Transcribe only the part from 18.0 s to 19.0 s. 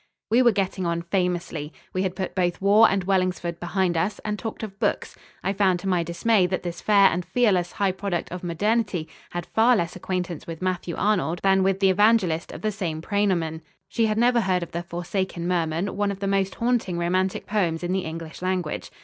English language.